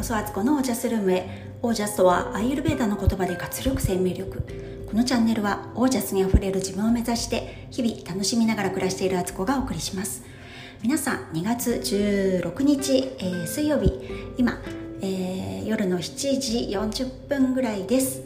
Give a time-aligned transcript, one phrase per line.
[0.00, 1.28] こそアツコのオージャスルームへ。
[1.60, 4.42] オージャスとはアイユルベーダの言葉で活力生命力。
[4.90, 10.22] このチャンネルはオージャスにあふれる自分を目指して日々楽しみながら暮らしているアツコがお送りします。
[10.82, 13.92] 皆さん2月16日、えー、水曜日。
[14.38, 14.62] 今、
[15.02, 18.22] えー、夜の7時40分ぐらいです、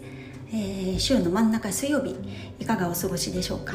[0.53, 2.15] えー、週の真ん中水曜日。
[2.61, 3.75] いかがお過ごしでしょうか？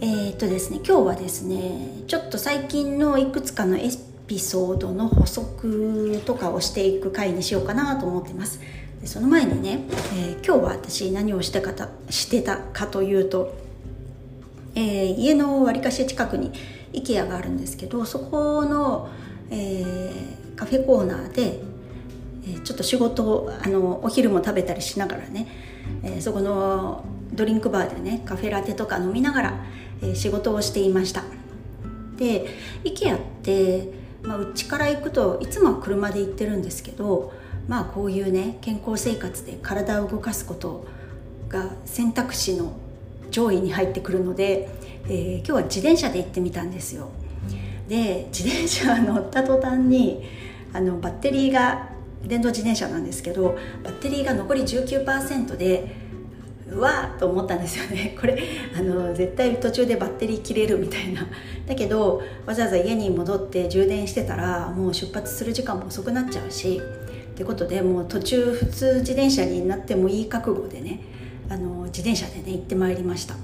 [0.00, 8.60] えー、っとですね今日はですねちょっと最近のいくつかのエピソードの補足とかをしていく回にしようかなと思ってます。
[9.00, 9.80] でその前にね、
[10.14, 13.54] えー、今日は私何をしてかたしてたかというと、
[14.74, 16.52] えー、家のわりかし近くに
[16.92, 19.08] IKEA があるんですけどそこの、
[19.50, 21.60] えー、カフェコーナーで、
[22.46, 25.48] えちょっと仕事をあのお昼も食べたりしながらね、
[26.02, 29.64] えそこのドリンクバーでねカフェラテとか飲みながら
[30.02, 31.22] え仕事をしていました。
[32.16, 32.46] で
[32.84, 37.32] IKEA ってまあ、うちから行くといつもは車で行ってるんですけど
[37.68, 40.86] まあこういうね健康生活で体を動かすこと
[41.48, 42.72] が選択肢の
[43.30, 44.68] 上位に入ってくるので、
[45.04, 47.08] えー、今日は自転車で行ってみたんですよ。
[47.88, 50.24] で自転車乗った途端に
[50.72, 51.90] あのバッテリーが
[52.24, 56.01] 電動自転車なんですけどバッテリーが残り19%で
[56.74, 58.16] うわーと思ったんですよね。
[58.20, 58.38] これ
[58.76, 61.26] あの絶対途中でバッテリー切れるみたいな。
[61.66, 66.80] だけどわざわざ家に戻って充電してたらもう出発する時間も遅くなっちゃうし
[67.32, 71.00] ってことでもう途中普通自転車になってもいい覚悟でね
[71.48, 73.36] あの自転車でね行ってまいりました、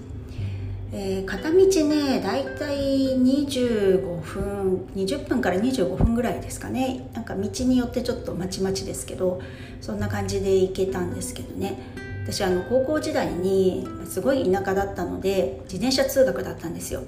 [0.93, 7.09] えー、片道ねだいたい25分20分から25分ぐらいですかね。
[7.15, 9.41] なんか道によってちょっとまちまちですけど
[9.81, 12.08] そんな感じで行けたんですけどね。
[12.31, 17.03] 私あの高校時代にすごい田舎だったので自転車通学だったんですよ。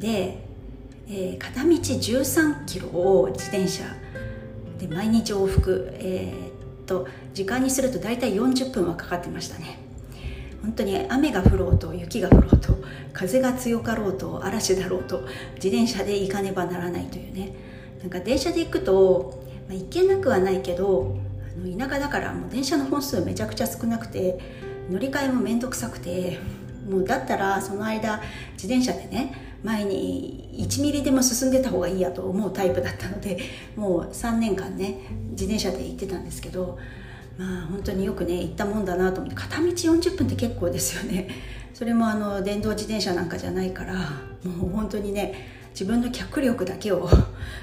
[0.00, 0.44] で、
[1.08, 3.84] えー、片道13キロを自転車
[4.78, 9.78] で毎日往復えー、っと時間にすると大体40分はかかってましたね。
[10.62, 12.76] 本当に雨が降ろうと雪が降ろうと
[13.12, 15.20] 風が強かろうと嵐だろうと
[15.54, 17.54] 自転車で行かねばならないというね。
[18.00, 21.16] なんか電車で行くと、まあ、行けなくはないけど
[21.78, 24.38] 田舎だからもう電車の本数めちゃくちゃ少なくて
[24.90, 26.38] 乗り換えも面倒くさくて
[26.88, 28.20] もうだったらその間
[28.52, 33.38] 自転車でね前に1ミリでも進んでた方がいいやと思うタイプだったので
[33.76, 34.98] もう3年間ね
[35.32, 36.78] 自転車で行ってたんですけど
[37.38, 41.28] まあ本当によくね行ったもんだなと思って片道40分って結構ですよね。
[41.74, 43.94] それもあの電動自転車なんかじゃないから
[44.44, 45.34] もう本当にね
[45.70, 47.08] 自分の脚力だけを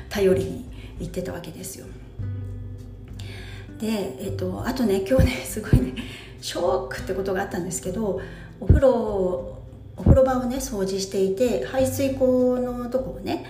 [0.09, 0.65] 頼りに
[0.99, 1.85] 行ってたわけですよ。
[3.79, 5.95] で、えっと、あとね今日ね すごいね
[6.41, 8.19] ショックってことがあったんですけど
[8.59, 9.57] お風呂
[9.95, 13.45] お風呂場をね掃除していて排水口のとこをね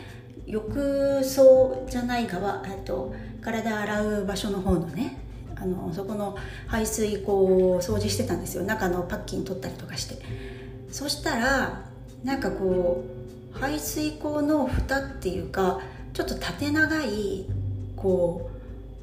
[0.45, 5.17] 浴槽じゃない側と体洗う場所の方のね
[5.55, 6.37] あのそこの
[6.67, 8.63] 排水口を掃除してたんですよ。
[8.63, 10.17] 中のパッキン取ったりとかして。
[10.91, 11.83] そしたら
[12.23, 13.03] なんかこ
[13.53, 15.81] う排水口の蓋っていうか
[16.13, 17.45] ちょっと縦長い
[17.95, 18.56] こう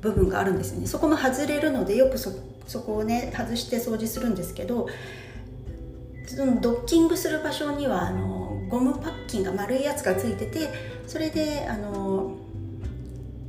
[0.04, 0.86] 部分があるんですよね。
[0.86, 2.30] そこも外れるのでよくそ
[2.80, 4.86] こをね外して掃除するんですけど
[6.26, 10.68] そのドッキングする場所にはあのゴムパッキンが丸いやつがついてて
[11.06, 12.36] それであの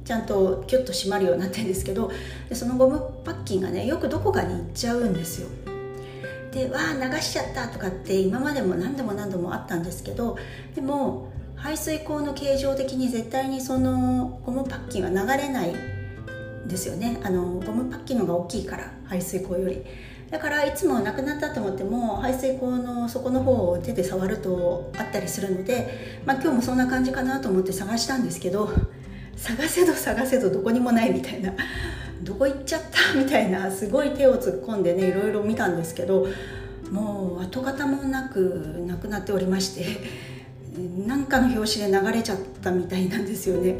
[0.06, 2.12] ちゃんとキュッと締まるようになってるんですけど
[2.48, 5.50] でそのゴムパッキンがねよくどこかに行っちゃうんですよ。
[6.52, 10.38] でわあ流しちゃったとかって今までも何度も何度もあったんですけど
[10.74, 15.95] でも排水口の形状的に絶対にそのゴムパッキンは流れない
[16.68, 17.20] ですよね。
[17.24, 19.84] あのゴムパッキンのが大きいから排水口より。
[20.32, 28.70] だからいつもなくなったと思っても排水口の底の方を手で触るとあったりするので、まあ、今日もそんな感じかなと思って探したんですけど
[29.36, 31.54] 探せど探せどどこにもないみたいな。
[32.24, 36.26] どこ行っちゃったみたいなすごい手を突っ込んでねいろいろ見たんですけど
[36.90, 40.35] もう跡形もなくなくなっておりまして。
[41.08, 43.78] 何かの拍子で流れちゃったみたいなんですよね。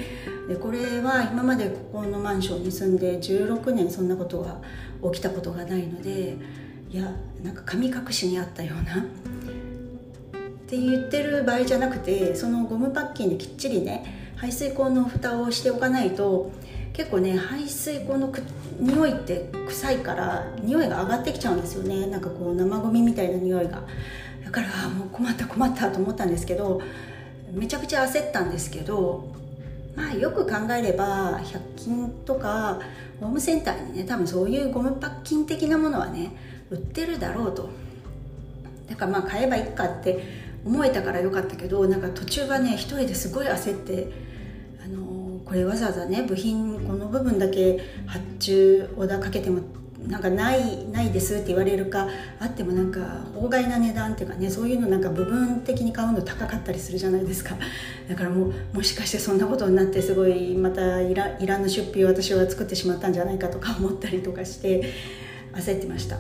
[0.48, 4.62] でこれは今までここのマンションに住んで16年そんなことが
[5.12, 6.38] 起きたことがないので
[6.92, 7.12] いや
[7.44, 9.06] なんか神隠しにあったようなっ
[10.68, 16.52] て言ってる場合じゃなくてそのゴムパッキンできっちりね排水口の蓋をしておかないと
[16.94, 18.32] 結構ね排水口の
[18.80, 22.08] 匂いって臭いから匂いが上がってきちゃうんですよね。
[22.08, 23.84] なんかこう生ゴミみたいな匂いが。
[24.56, 26.82] からもう困った困ったと思ったんですけど
[27.52, 29.34] めちゃくちゃ焦ったんですけど
[29.96, 32.80] まあよく考えれば100均とか
[33.20, 36.32] ホームセンターにね多分そういうゴムパッキン的なものはね
[36.70, 37.70] 売ってるだろうと。
[38.90, 40.24] だからまあ買えばいいかって
[40.64, 44.12] 思えたからよかったけどなんか途中はね一人ですごい焦って
[44.84, 49.62] あの、これわざわざね部品この部分だけ発注オーダーかけても
[50.08, 52.08] なんかないないですって言われるか
[52.40, 53.00] あってもなんか
[53.34, 57.56] 法外な値段っていうかねそういうのなんか部分的に買うの高かったりするじゃないですか。
[58.08, 64.94] だからもうもしかしてそんなことになってすごいまたいらいらん出費を私は作ってしまったんじゃないかとか思ったりとかして
[65.54, 66.18] 焦ってました。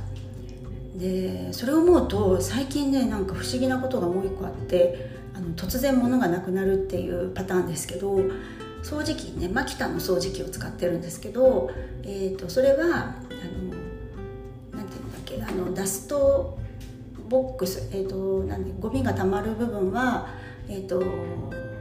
[0.95, 8.21] でそれを思うと最近ねなんか不思議なことがもう一個あってあの突然物がなくなるっていうパターンですけど
[8.85, 11.71] 掃除機ねマキタの掃除機を使ってるんですけど、
[12.03, 13.74] えーと、それはあの
[15.47, 16.57] あのダスト
[17.29, 20.27] ボックス、えーと、なんゴミがたまる部分は、
[20.67, 21.03] えーと、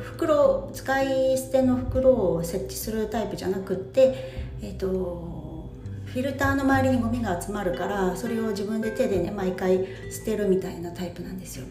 [0.00, 4.14] 袋使い捨ての袋を設置するタイプじゃなくって、
[4.62, 5.70] えー、と
[6.06, 11.66] フィルターの周りにゴミが集まるからそれを自分で手でね毎回捨てるみたいなタイプなんですよ。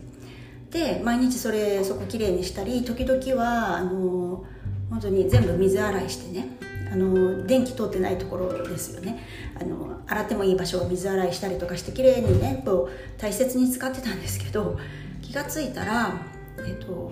[0.70, 4.44] で毎日それそこきれいにしたり時々はあの
[4.90, 6.48] 本当に全部水洗いしてね
[6.94, 9.26] あの電気通ってないところですよね。
[9.60, 14.78] あの洗ってもいい場所を水洗いしたりとかしてきれいにねこう大切に使ってたんですけど
[15.24, 16.22] 気が付いたら
[16.60, 17.12] えっと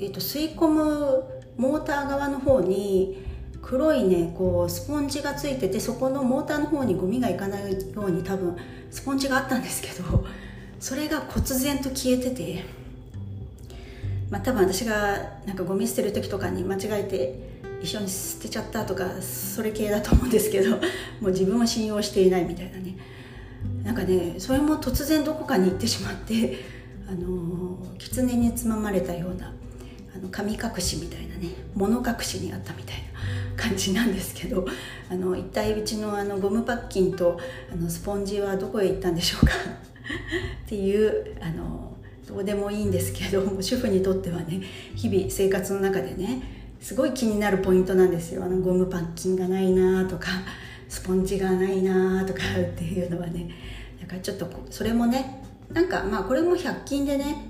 [0.00, 1.24] えっと吸い込む
[1.58, 3.22] モーター側の方に
[3.60, 8.56] 黒いねこうスポンジがついててそこのモーターの方にゴミがいかないように多分
[8.90, 10.24] スポンジがあったんですけど
[10.80, 12.81] それが忽然と消えてて。
[14.32, 17.38] まあ、多分私がなんかゴミ捨てる時とかに間違えて
[17.82, 20.70] 一緒に捨てちゃったとかそれ系だと思うんですけど
[21.20, 22.96] もう自分を信用していないみたいなね。
[23.84, 26.56] なんかねそれも突然どこかに行ってしまって
[27.06, 29.52] あの狐につままれたような
[30.16, 32.96] あの神隠しみたいなね物隠しにあったみたい
[33.56, 34.64] な感じなんですけど
[35.10, 37.38] あの一体うちのあのゴムパッキンと
[37.70, 39.52] あのスポンジはどこへ行ったんでしょうか？
[40.64, 41.91] っていうあの
[42.26, 44.62] どうでもいいんですけど主婦にとってはね
[44.94, 46.42] 日々生活の中でね
[46.80, 48.42] すごい気になるポイントなんですよ。
[48.44, 50.28] あのゴムパッキンがないなとか
[50.88, 53.50] スポンジがないなとかっていうのはね。
[54.00, 55.42] だからちょっとそれもね
[55.72, 57.48] なんかまあこれも100均でね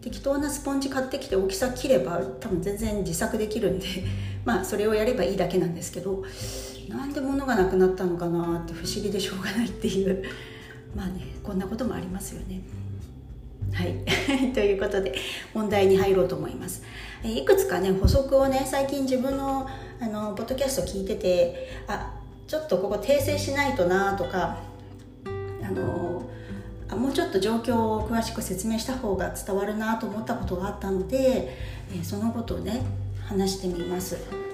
[0.00, 3.86] 適当なスポンジ買ってきて大きさ切れば多分全然自作できるんで
[4.46, 6.24] まあそれをやればいいだけなんですけど
[6.88, 10.22] なんで物がなくなったのかなって不思議でしょうがないっていう。
[10.94, 12.60] まあねこんなこともありますよね。
[13.72, 13.94] はい。
[14.52, 15.14] ということで
[15.54, 16.82] 本題に入ろうと思います、
[17.22, 19.68] えいくつかね補足をね最近自分の
[20.00, 22.14] あのポッドキャスト聞いててあ
[22.46, 24.58] ちょっとここ訂正しないとなとか
[25.62, 26.22] あの
[26.88, 31.56] あもうちょっと状況を詳しく説明した方が伝わるなと思ったことがあったので、
[31.94, 32.82] えそのことをね
[33.24, 34.49] 話してみます。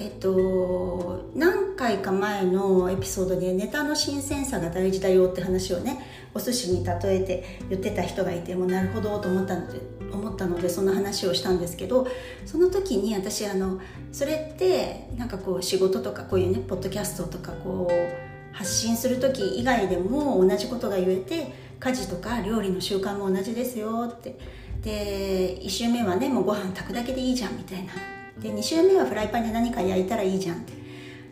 [0.00, 6.02] えっと何回か前のエピソードでネタの新鮮さが大事だよって話をね
[6.32, 9.78] お寿司に例えて言ってた人がいてもなるほどと思ったので
[10.10, 12.08] 思ったのでその話をしたんですけど
[12.46, 13.78] その時に私あの
[14.10, 24.34] それってなんかこう仕事とかこういうねポッドキャストとかこう発信する時以外でも同じことが言えて家事とか料理の習慣も同じですよって。
[24.80, 27.92] で1週目はねもうご飯炊くだけでいいじゃんみたいな
[28.42, 30.80] で2週目はフライパンで何か焼いたらいいじゃんって。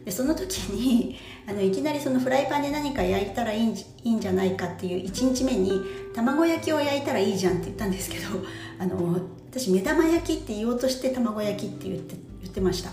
[0.04, 5.72] でその時に あのいきなりそのフライパンで何か焼いたらいいんいいんじゃないかっていう1日目に
[6.14, 8.28] 卵焼きを焼いたらいいじゃんって言ったんですけど
[8.78, 12.90] あの私目玉焼きって言おうとして卵焼きって言って言ってました。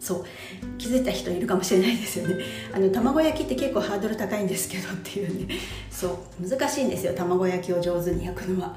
[0.00, 0.24] そう。
[0.78, 2.34] 気づいた人いるかもしれないですよね。
[2.74, 5.54] あの卵焼きって結構ハードル高いんですけどっていうね。
[5.90, 6.48] そう。
[6.48, 8.74] 難しいんですよ卵焼きを上手に焼くのは。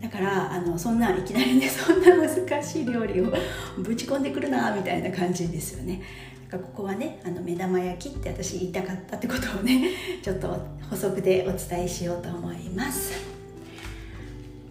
[0.00, 3.32] だからあのそんないきなりね そんな難しい料理を
[3.78, 6.02] ぶち込んでくるなみたいな感じですよね。
[6.50, 9.90] だからここはねあの目玉焼きって私言いたかったってことをね
[10.22, 10.56] ちょっと
[10.88, 13.12] 補足でお伝えしようと思います。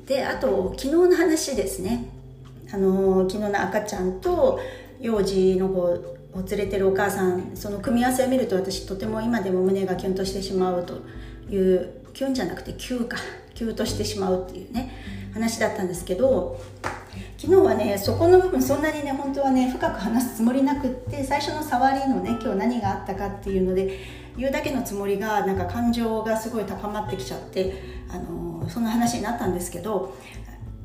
[0.06, 2.10] であと昨日の話ですね。
[2.72, 4.60] あの昨日の赤ちゃんと
[5.00, 6.18] 幼児の子を
[6.50, 11.02] 連れてるお母さんその組み合わせを見ると私とても今でも胸がキュンとしてしまうと
[11.50, 13.18] いうキュンじゃなくてキューか。
[13.56, 14.92] キューとしてしまうっていうね
[15.34, 16.60] 話だったんですけど
[17.38, 24.00] 昨日はねそこの部分そんなにね本当はね深く話すつもりなくって最初の触りのね今日何があったかっていうので
[24.38, 27.74] 言うだけのつもりがなんか感情がすごい高まってきちゃって
[28.10, 30.16] あのそんな話になったんですけど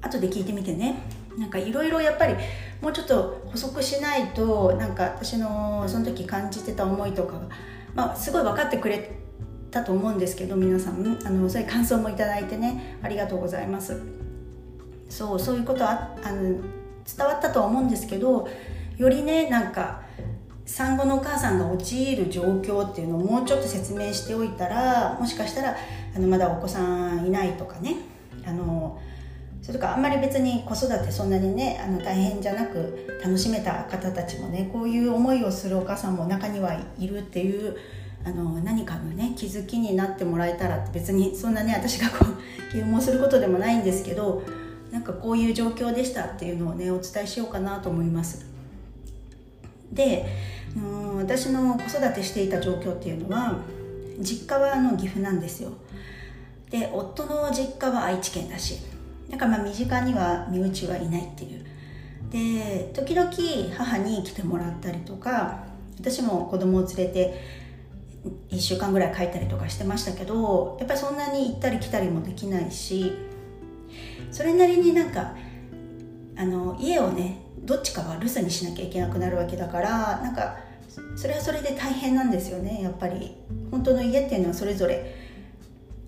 [0.02, 1.02] 後で聞いてみてね
[1.38, 2.34] なんかいろいろやっぱり
[2.80, 7.40] もうちょっと補足しないとなんか私のその時感じてた思いとかが、
[7.94, 9.19] まあ、すごい分かってくれ
[9.70, 14.00] たと思うんですけど皆さんあのそういう感想もいただいてねありがとうございます。
[15.08, 16.40] そうそういうことはあの
[17.04, 18.48] 伝わったとは思うんですけど
[18.96, 20.02] よりねなんか
[20.64, 25.76] 産後のお母さんが陥る状況っていうのをもうちょっと説明しておいたらもしかしたら
[26.14, 27.96] あのまだお子さんいないとかね
[28.46, 29.00] あの
[29.62, 37.76] それとかあんまり別に子育てそんなにねあの大変じゃなく楽しめた方たちもねこういう思いをするお母さんも中にはいるっていう
[38.24, 44.42] あの何かのね気づきになってもらえたらって別にそんなね私がこう啓蒙することでもないんですけど
[44.90, 48.46] なんかこういう状況でしたっていうのをねお伝えしようかなと思います。
[49.92, 50.26] で
[50.76, 53.58] うん私の子育てしていた状況っていうのは
[54.20, 55.72] 実家はあの岐阜なんですよ。
[56.70, 58.78] で夫の実家は愛知県だし
[59.28, 61.64] だかまあ身近には身内はいないっていう。
[62.30, 63.30] で時々
[63.76, 65.64] 母に来てもらったりとか
[65.98, 67.59] 私も子供を連れて
[68.50, 73.12] 1週間ぐらい帰ったりとかしてましたけどやっぱりそんなに行ったり来たりもできないし
[74.30, 75.34] それなりになんか
[76.36, 80.56] あの家をねどっちかは留守にしなきゃいけなくなるわけだからなんか
[81.16, 83.36] それはそれで大変なんですよねやっぱり。
[83.70, 85.14] 本当の家っていうのはそれぞれ。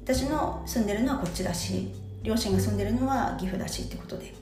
[0.05, 1.93] 私の住んでるのはこっちだし
[2.25, 4.35] 両親が住んでるのは岐阜だしってことで。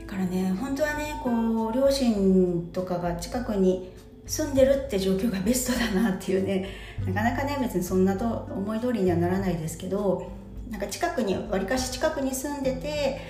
[0.00, 3.90] だからね本当はねこう両親とかが近くに
[4.26, 6.68] 住んでるって状況がベストだなっていうね
[7.04, 10.30] なかなかね別にそんなと思い通りにはならないですけど
[10.70, 13.20] なんか近くにわりかし近くに住んでて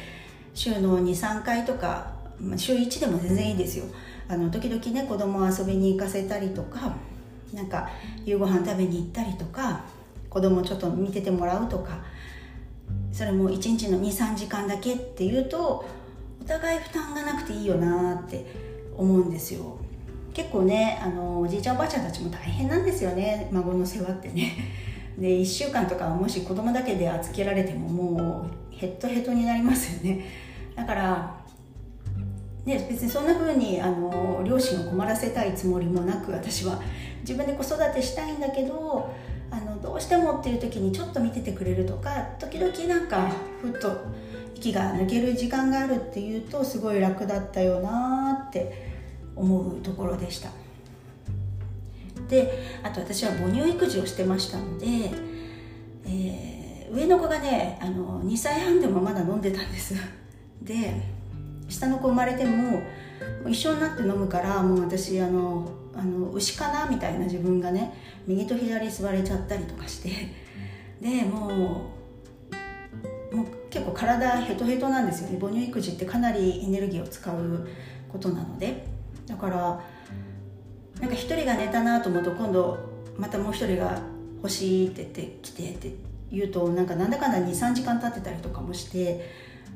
[0.54, 3.85] 週の23回とか、まあ、週1でも全然いいですよ。
[4.28, 6.96] あの時々ね子供を遊びに行かせたりとか
[7.52, 7.88] なんか
[8.25, 9.85] 夕ご飯食べに行ったりとか
[10.28, 11.99] 子供ちょっと見ててもらうとか
[13.12, 15.88] それも1日の23時間だけっていうと
[16.40, 18.44] お互い負担がなくていいよなって
[18.96, 19.78] 思うんですよ。
[20.37, 24.52] 結構ねあのおじいちゃんおばあちゃんたちも大変なんですよね孫の世話ってね。
[25.16, 30.21] で1週間とかもし子供だけで預けられてももうヘッドヘッドになりますよね。
[30.75, 31.35] だから
[32.66, 33.97] ね、別にそんな風にあに
[34.45, 36.83] 両親を困らせたいつもりもなく私は
[37.21, 39.09] 自分で子育てしたいんだけど
[39.50, 43.31] あのどうしてもっていう時にちょっと見ててくれるとか時々なんか
[43.62, 44.05] ふっと
[44.55, 48.95] 息が抜ける時間があるっていうとすごい楽だったよなって
[49.37, 50.50] 思うところでした。
[52.28, 54.87] であと私は母乳育児をしてましたので、
[56.07, 59.95] えー、上の子がねあの2歳半でもまだ飲んでたんです。
[60.62, 61.00] で
[61.69, 62.83] 下の子生まれても
[63.47, 67.95] 一緒になって飲むからもう私あのあの牛かなみたいな自分がね
[68.26, 70.11] 右と左座れちゃったりとかして
[71.00, 75.38] でもうもう結構体ヘトヘトなんですよね。
[75.40, 77.69] 母乳育児ってかなりエネルギーを使う
[78.09, 78.95] ことなので。
[79.26, 79.80] だから
[81.00, 82.78] なんか一人が寝たなと思うと今度
[83.18, 84.00] またもう一人が
[84.37, 85.95] 欲しいって言って来てって
[86.30, 89.28] 言うとなんかなんだかんだ23時間経ってたりとかもして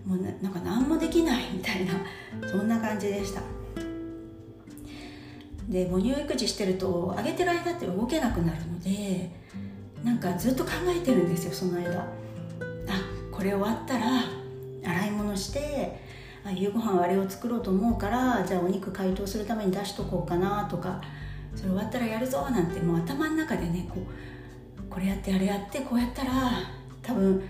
[0.07, 1.93] もうなんか何もできないみたいな
[2.49, 3.43] そんな感じでした。
[5.69, 9.31] で母乳育児してるとあげてる間って動けなくなるので
[10.03, 12.01] なんかずっと考えてるんですよその間。
[12.01, 12.07] あ
[13.31, 14.25] これ終わったら
[14.85, 16.01] 洗い物して
[16.49, 21.01] 夕ご飯あれを作ろうと思うからじゃあお肉解凍するために出しとこうかなとか
[21.55, 26.31] それ終わったらやるぞなんてもう頭の中でねこうこれやってあれやってこうやったら
[27.03, 27.43] 多分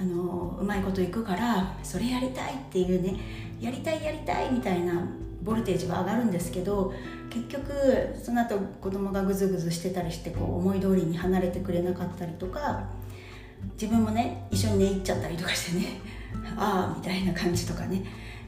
[0.00, 3.16] あのうまいこといくからそれやりたいっていうね
[3.60, 5.06] やりたいやりたいみたいな
[5.42, 6.92] ボルテージは上がるんですけど
[7.30, 7.72] 結局
[8.22, 12.84] その後子供がグズグズしてたりしてこう思い通りに離れてくれなかったりとか
[13.74, 16.00] 自分もね一緒に寝入っちゃったりとかしてね
[16.56, 18.02] ああみたいな感じとかね。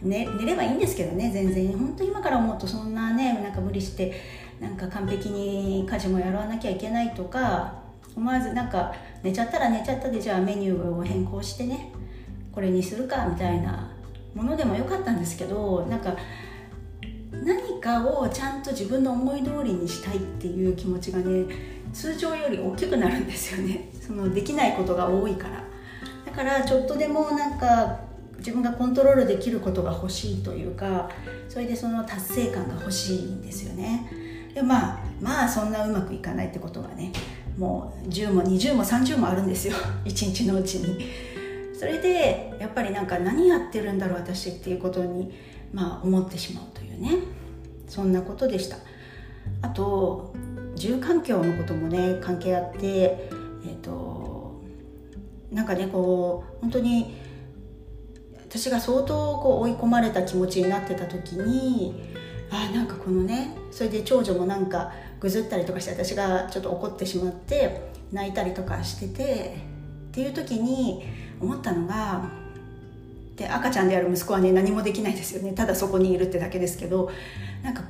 [0.04, 1.73] ね寝ればいいんですけどね全然。
[1.73, 4.12] 本当今から思うとそんなねなんか無理して
[4.61, 7.75] なんか完璧に家事もやらなきゃいけないとか
[8.16, 11.92] 思わずなんか寝ちゃったら寝ちゃったでじゃあメニューを変更してね
[12.52, 13.90] これにするかみたいな
[14.34, 16.16] ものでもよかったんですけどなんか
[17.32, 21.46] 何かをちゃんと自分の思い通りにしたいっていう気持ちがね
[21.92, 23.88] 通常より大きくなるんですよね。
[24.00, 25.62] そのできないことが多いから。
[26.25, 28.00] だからちょっとでもなんか
[28.44, 31.08] 自分がコントロールできることが欲しいというか
[31.48, 34.10] それでその達成感が欲しいんですよね。
[34.52, 37.10] でまあまあそんなうまくいかないってことはね
[37.56, 39.74] もう10も20も30もあるんですよ。
[40.04, 41.06] 一日のうちに。
[41.72, 45.32] それでやっぱりなんか何やってるんだろう私っていうことに
[45.72, 47.24] まあ思ってしまうというね。
[47.88, 48.76] そんなことでした。
[49.62, 50.34] あと
[50.74, 53.28] 住環境のこともね関係あってえ
[53.68, 54.60] っ、ー、と
[55.50, 57.23] なんかねこう本当に
[58.54, 61.92] 私が相当こう追い込まれた気持ちになってた時に
[62.52, 69.56] あなんかこのねそれで長女もなんかぐずったりとかして私がちょっと怒ってしまって泣いたりとかしてて
[70.11, 71.04] っていう時に
[71.40, 72.30] 思ったのが
[73.34, 75.52] で赤ちゃんである息子はね何もできないですよね。
[75.52, 77.11] ただそこにいるってだけですけど
[77.64, 77.82] なんか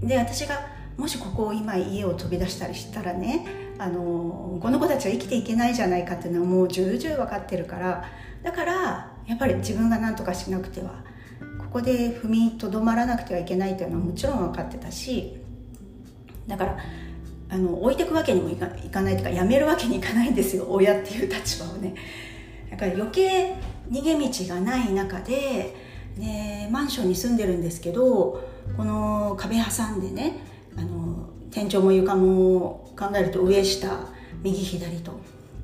[0.00, 0.64] で私が
[0.96, 8.04] もしここを今家を飛び出したりしたらねあのこの子たちは生きていけないじゃないかっていうのはもう重々分かってるから
[8.44, 11.02] だからやっぱり自分が何とかしなくては
[11.58, 15.36] ここで踏みとどまらなくてはいけないというのはもちろん分かってたし
[16.46, 16.78] だから
[17.48, 18.66] あの置いてくわけにもいか
[19.02, 21.94] ないというかやめるわけにいかないんですよ 親っていう立場をね。
[22.70, 23.54] だから余計
[23.90, 25.74] 逃げ道がない中で
[26.18, 28.42] でマンションに住んでるんですけど
[28.76, 30.38] この壁挟んでね
[30.76, 34.08] あの天井も床も考えると上下
[34.42, 35.12] 右左と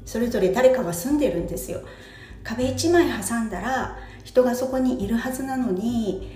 [0.05, 1.81] それぞれ誰かが住んでるんですよ。
[2.44, 6.30] 壁1枚挟んだら人がそこにいるはずなのに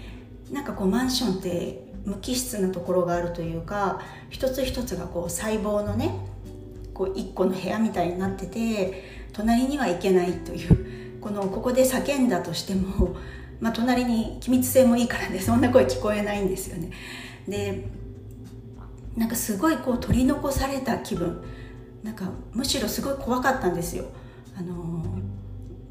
[0.50, 6.14] なんかこうマンションって無機質なところがあるというか一つ一つがこう細胞のね
[6.92, 13.16] こう一個の部屋みたいになってて隣には行けないというこのここで叫んだとしても、
[13.60, 16.90] まあ、隣に機密性もいいからねそんな声聞こえないんですよね。
[17.48, 17.86] で
[19.16, 21.42] なんかすごいこう取り残された気分。
[22.02, 24.04] なんかむしろすごい怖かったんですよ。
[24.56, 25.02] あの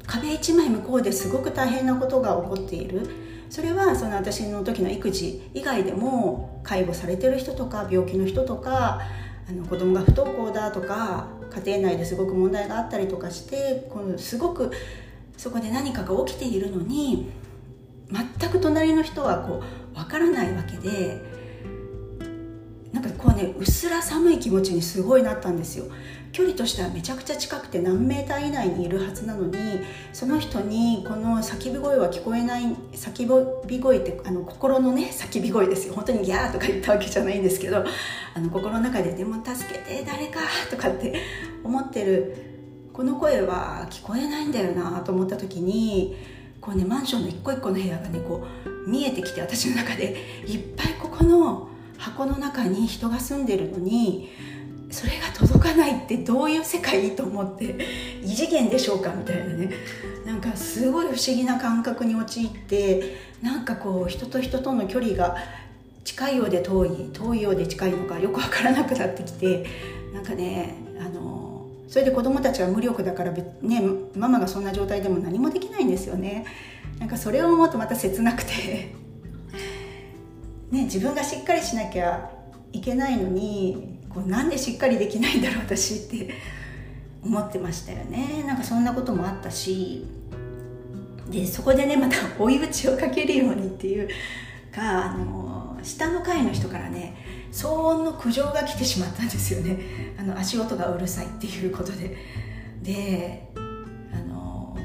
[0.06, 3.08] 壁一枚向こうですごく大変なことが起こっている
[3.50, 9.00] それはその私の時の育児以外でも介護されてる人とか病気の人とか
[9.48, 11.28] あの子供が不登校だとか
[11.64, 14.72] 家庭内ですごく問題があったりとかしてこのすごく
[15.36, 17.30] そこで何かが起きているのに
[18.10, 21.34] 全く隣の人はこう分からないわけで。
[22.94, 25.86] なんかこうねうっすら寒い気持ちにすごいなったんですよ
[26.34, 29.54] 距離としてはめちゃくちゃ近くて何メーター以内にいるはずなのに
[30.12, 35.94] その人にこの叫び声は聞こえない叫び声ってあの心のね叫び声ですよ。
[35.94, 37.84] 本当にギャーとか言ったわけじゃないんですけど
[38.34, 41.14] あの心の中で「でも助けて誰か」とかって
[41.62, 42.34] 思ってる
[42.92, 46.16] この声は聞こえないんだよなと思った時に
[46.60, 50.16] こうねマンションの一個一個の部屋がねこう見えてきて私の中で
[50.48, 54.30] いっぱいここの箱の中に人が住んでるのに
[54.90, 57.76] それが届かないってどういう世界と思って
[58.22, 59.70] 異次元でしょうかみたいなね。
[60.24, 65.36] なんかすごい不思議な感覚に陥ってなんかこう人と人との距離が
[66.04, 69.66] 近いようで遠い遠いようで近いのかよく分からなくなってきて
[70.14, 73.82] なんかねあのそれで子供たちは無力だからね
[74.16, 76.46] ママがそんな状態でも何もできないんですよね。
[76.98, 79.04] なんかそれを思うとまた切なくて。
[80.70, 82.30] ね、自分がしっかりしなきゃ
[82.74, 86.30] いけないのにこうなんでしっかりできないんだろう私って
[87.24, 88.44] 思ってましたよね。
[88.46, 90.04] なんかそんなこともあったし
[91.30, 94.08] でそこでねまた追い打ちをかけるようにっていう
[94.70, 97.16] かあの下の階の人からね
[97.50, 99.78] 騒音の苦情が来てしまったんですよね。
[100.18, 102.16] あの足音がうるさいっていうことで。
[102.82, 104.76] であの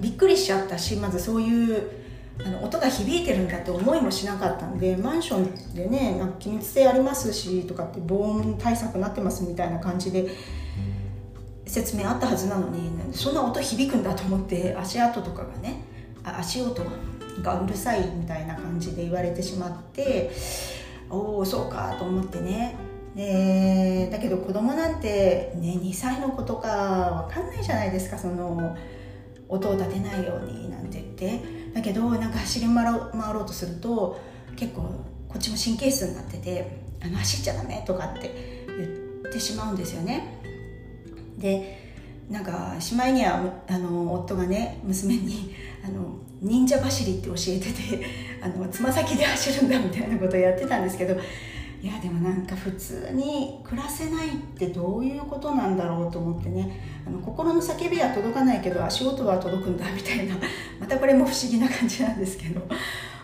[0.00, 2.05] びっくりしちゃったしまずそういう
[2.44, 10.28] あの音が響いてるんだって思いもしなかったんでマンションでねなんか機密性ありますしとかって防音対策になってますみたいな感じで
[11.66, 15.82] 説明あったはずなのにそんな音響くんだと思って足跡とかがね
[16.24, 16.82] あ足音
[17.42, 20.30] がうるさいみたいな感じで言われてしまって
[21.08, 22.76] おおそうかと思ってね。
[23.14, 28.76] でだけど子供なんて、ね、2歳の子とか分かんないじゃないですかその
[29.48, 31.55] 音を立てないようになんて言って。
[31.76, 34.18] だけどなんか走り回ろう回ろうとすると
[34.56, 34.80] 結構
[35.28, 40.40] こっちも神経質になっててあの走っちゃダメとかって言ってしまうんですよね。
[41.36, 41.84] で
[42.30, 48.06] なんかしまいにはあの夫がね娘にあの忍者走りって教えてて
[48.42, 51.14] あのつま先で走るんだみたいなことをやってたんですけど
[51.82, 56.95] いやでもなんか普通に暮らせないってどういうことなんだろうと思ってね。
[57.36, 60.34] 心の叫びは届かないけど足音は届くんだみたいな。
[60.80, 62.62] またこれも不思議な感じなんですけど。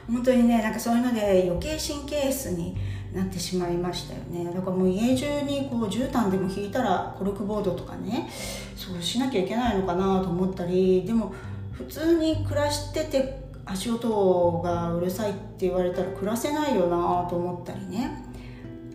[0.07, 2.77] 本当にねなんかそういうので余計神経質に
[3.14, 4.53] なってしまいましたよね。
[4.53, 8.29] だからもう家中にこう絨毯でも引いたらコルクボードとかね
[8.77, 11.33] そうしなきゃいけないのかなと思ったりでも
[11.70, 18.11] 普通に暮らしてて足音がうるさいって言われたら暮らせないよなと思ったりね。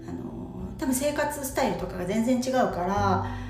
[0.08, 3.47] あの多分生活スタイルとかが全然違うから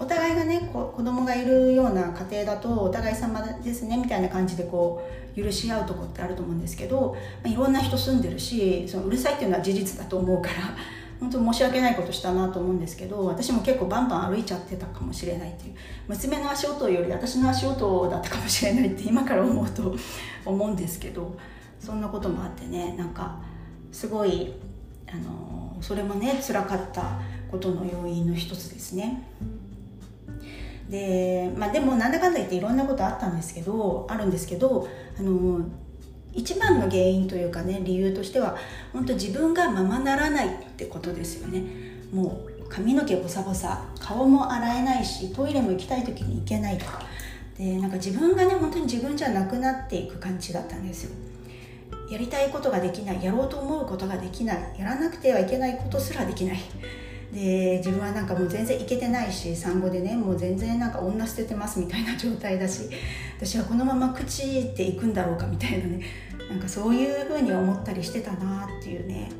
[0.00, 10.54] お互いがね子供がいるような家庭だとお互い様ですねみたいな感じでこう許し合うとこってあると思うんですけど、まあ、いろんな人住んでるしそのうるさいっていうのは事実だと思うから
[11.20, 15.74] 本当申し訳ないことしたなと思うんですけど私も結構バンバン歩いちゃってたかもしれないっていう
[16.08, 19.94] 娘の足音より私の足音だったかもしれないって今から思うと
[20.46, 21.36] 思うんですけど
[21.78, 23.36] そんなこともあってねなんか
[23.92, 24.54] すごい
[25.06, 29.22] あのそれもね辛かったことの要因の一つですね。
[30.90, 35.64] で,、まあ、でもなんだかんだ言っていろんなことあったんですけどあるんですけどあの
[36.32, 38.56] 一番の原因というかね理由としては
[38.92, 41.62] 本当自分がままならないってことですよね。
[42.12, 47.02] もう髪の毛ボサボサ顔も洗えないしトイレも行きたい時に行けないとか。
[47.58, 51.10] でなんか自分がね本当に自分じゃなくなっていく感じだったんですよ。
[52.10, 56.58] やりたいことができないやろうと思うことができないやらなくてはいけないことすらできない。
[57.32, 62.90] で自分はなんかもう全然いけてないし産後でねもう全然なんか女捨ててますみたいな状態だし
[63.38, 66.00] 私はこのまま朽ちていくんだろうかみたいなね
[66.50, 69.30] なんかそういうふうに思ったりしてたなっていうね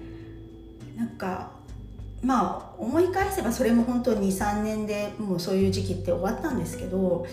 [0.96, 1.50] なんか
[2.22, 7.26] まあ思い返せばそれも本当に23年でもうそういう時期って終わったんですけど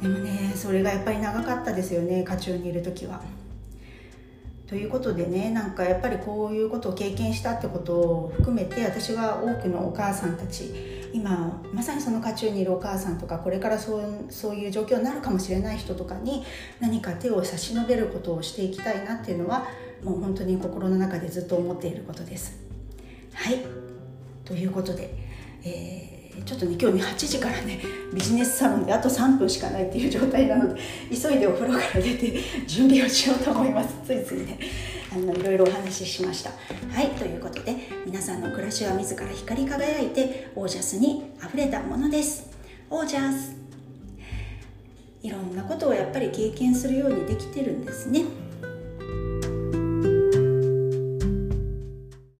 [0.00, 3.20] でもねそれがやっぱり長かったですよね渦中にいる時は。
[4.72, 16.42] ということでねなんかやっぱりこういうことを経験したってことを含めて私は多くのお母さんたち今まさにその渦中にいるお母さんとかこれからそうそういう状況になるかもしれない人とかに
[16.80, 19.66] 何か手を差し伸べることをしていきたいなっていうのは
[20.02, 22.58] もう本当に心の中でずっと思っていることです。
[23.34, 23.58] はい
[24.46, 25.14] ということで、
[25.64, 27.80] えーちょっとね今日ね8時からね
[28.12, 33.94] ビジネスサロンであと3分しかないっていう状態なので急いでお風呂から出て準備をしようと思います。
[34.04, 34.58] ついついね。
[35.12, 36.50] あのいろいろお話ししました。
[36.50, 42.50] はいということで皆さんの暮らしは自ら光り輝いてオージャスにあふれたものです。
[42.88, 43.54] オージャス。
[45.22, 48.24] いろんなことをやっぱり経験するようにできてるんですね。